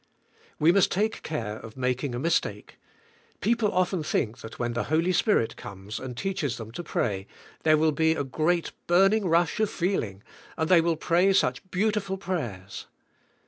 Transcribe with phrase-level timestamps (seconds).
[0.59, 2.79] We must take care of making a mistake.
[3.39, 7.27] People often think that when the Holy Spirit comes and teaches them to pray
[7.61, 10.23] there will be a great, burning rush of feeling
[10.57, 12.87] and they will pray such beautiful prayers.